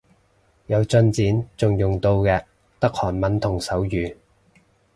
[0.65, 2.43] 有進展仲用到嘅
[2.79, 4.15] 得韓文同手語